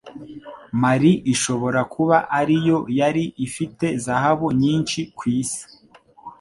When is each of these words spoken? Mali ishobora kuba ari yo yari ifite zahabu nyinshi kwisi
Mali 0.81 1.11
ishobora 1.33 1.81
kuba 1.93 2.17
ari 2.39 2.55
yo 2.67 2.77
yari 2.99 3.23
ifite 3.47 3.85
zahabu 4.05 4.47
nyinshi 4.61 4.99
kwisi 5.17 5.61